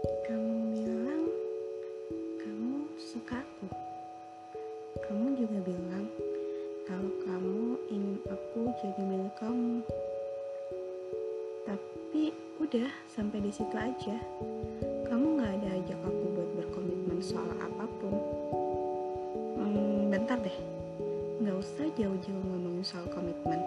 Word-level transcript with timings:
Kamu 0.00 0.72
bilang 0.72 1.28
kamu 2.40 2.88
suka 2.96 3.36
aku. 3.36 3.68
Kamu 5.04 5.36
juga 5.36 5.60
bilang 5.60 6.08
kalau 6.88 7.12
kamu 7.20 7.76
ingin 7.92 8.16
aku 8.24 8.72
jadi 8.80 9.02
milik 9.04 9.34
kamu. 9.36 9.84
Tapi 11.68 12.32
udah 12.64 12.88
sampai 13.12 13.44
di 13.44 13.52
situ 13.52 13.76
aja. 13.76 14.16
Kamu 15.04 15.36
nggak 15.36 15.52
ada 15.60 15.68
ajak 15.84 16.00
aku 16.00 16.24
buat 16.32 16.50
berkomitmen 16.56 17.20
soal 17.20 17.52
apa 17.60 17.84
pun. 18.00 18.16
Hmm, 19.60 20.08
bentar 20.08 20.40
deh, 20.40 20.58
nggak 21.44 21.60
usah 21.60 21.92
jauh-jauh 21.92 22.44
ngomongin 22.48 22.80
soal 22.88 23.04
komitmen. 23.12 23.60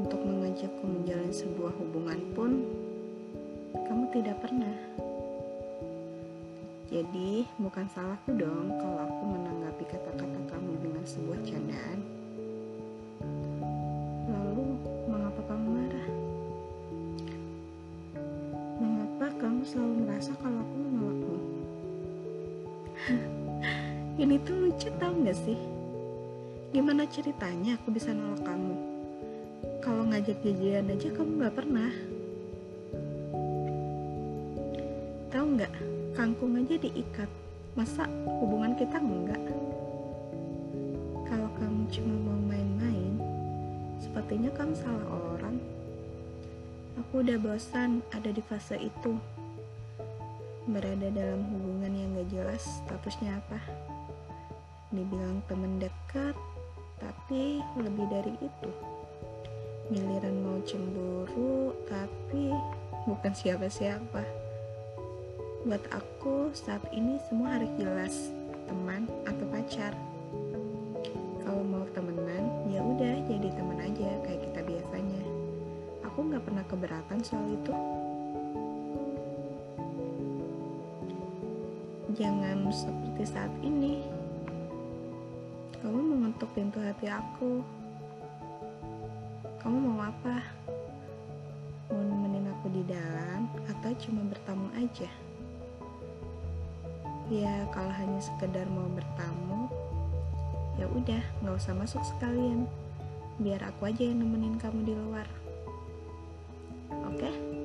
Untuk 0.00 0.20
mengajakku 0.24 0.84
menjalin 0.88 1.28
sebuah 1.28 1.76
hubungan 1.76 2.20
pun, 2.32 2.64
kamu 3.84 4.08
tidak 4.16 4.40
pernah 4.40 5.04
jadi 6.96 7.44
bukan 7.60 7.84
salahku 7.92 8.32
dong 8.40 8.72
kalau 8.80 9.04
aku 9.04 9.22
menanggapi 9.28 9.84
kata-kata 9.84 10.40
kamu 10.48 10.80
dengan 10.80 11.04
sebuah 11.04 11.44
candaan. 11.44 12.00
Lalu 14.32 14.64
mengapa 15.04 15.44
kamu 15.44 15.66
marah? 15.76 16.08
Mengapa 18.80 19.26
kamu 19.36 19.60
selalu 19.68 19.94
merasa 20.08 20.32
kalau 20.40 20.56
aku 20.56 20.76
menolakmu? 20.88 21.38
Ini 24.24 24.36
tuh 24.48 24.56
lucu 24.56 24.88
tau 24.96 25.12
gak 25.20 25.36
sih? 25.36 25.60
Gimana 26.72 27.04
ceritanya 27.12 27.76
aku 27.76 27.92
bisa 27.92 28.16
nolak 28.16 28.40
kamu? 28.40 28.76
Kalau 29.84 30.08
ngajak 30.08 30.40
jajan 30.40 30.88
aja 30.88 31.12
kamu 31.12 31.44
gak 31.44 31.60
pernah 31.60 31.92
tahu 35.36 35.60
nggak? 35.60 35.74
Kangkung 36.16 36.56
aja 36.56 36.80
diikat. 36.80 37.28
Masa 37.76 38.08
hubungan 38.40 38.72
kita 38.72 38.96
enggak 38.96 39.36
kalau 41.28 41.52
kamu 41.60 41.84
cuma 41.92 42.14
mau 42.24 42.40
main-main 42.48 43.20
sepertinya 44.00 44.48
kamu 44.56 44.72
salah 44.80 45.04
orang. 45.36 45.60
Aku 46.96 47.20
udah 47.20 47.36
bosan 47.36 48.00
ada 48.16 48.32
di 48.32 48.40
fase 48.40 48.80
itu. 48.80 49.20
Berada 50.64 51.12
dalam 51.12 51.44
hubungan 51.52 51.92
yang 51.92 52.16
gak 52.16 52.32
jelas 52.32 52.64
statusnya 52.80 53.36
apa? 53.36 53.60
Dibilang 54.88 55.44
temen 55.44 55.76
dekat 55.76 56.32
tapi 56.96 57.60
lebih 57.76 58.08
dari 58.08 58.34
itu. 58.40 58.70
Giliran 59.92 60.36
mau 60.40 60.56
cemburu 60.64 61.76
tapi 61.84 62.56
bukan 63.04 63.36
siapa-siapa 63.36 64.35
buat 65.66 65.82
aku 65.90 66.54
saat 66.54 66.78
ini 66.94 67.18
semua 67.26 67.58
harus 67.58 67.66
jelas 67.74 68.30
teman 68.70 69.10
atau 69.26 69.42
pacar 69.50 69.90
kalau 71.42 71.66
mau 71.66 71.82
temenan 71.90 72.70
ya 72.70 72.86
udah 72.86 73.14
jadi 73.26 73.50
teman 73.50 73.82
aja 73.82 74.14
kayak 74.22 74.46
kita 74.46 74.60
biasanya 74.62 75.26
aku 76.06 76.22
nggak 76.22 76.46
pernah 76.46 76.62
keberatan 76.70 77.18
soal 77.26 77.50
itu 77.50 77.74
jangan 82.14 82.70
seperti 82.70 83.26
saat 83.26 83.50
ini 83.66 84.06
kamu 85.82 86.02
mengetuk 86.02 86.50
pintu 86.50 86.82
hati 86.82 87.06
aku. 87.06 87.62
Kamu 89.62 89.76
mau 89.78 90.10
apa? 90.10 90.42
Mau 91.94 92.02
nemenin 92.02 92.50
aku 92.50 92.74
di 92.74 92.82
dalam 92.90 93.46
atau 93.70 93.94
cuma 94.02 94.26
bertamu 94.26 94.66
aja? 94.74 95.06
ya 97.26 97.66
kalau 97.74 97.90
hanya 97.90 98.22
sekedar 98.22 98.66
mau 98.70 98.86
bertamu 98.94 99.66
ya 100.78 100.86
udah 100.86 101.22
nggak 101.42 101.56
usah 101.58 101.74
masuk 101.74 102.02
sekalian 102.06 102.70
biar 103.42 103.60
aku 103.66 103.90
aja 103.90 104.06
yang 104.06 104.22
nemenin 104.22 104.56
kamu 104.60 104.86
di 104.86 104.94
luar 104.94 105.26
oke 106.92 107.18
okay? 107.18 107.55